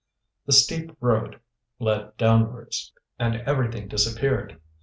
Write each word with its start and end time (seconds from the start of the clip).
The 0.47 0.51
steep 0.51 0.97
road 0.99 1.39
led 1.77 2.17
downwards, 2.17 2.91
and 3.19 3.35
everything 3.41 3.87
disappeared. 3.87 4.59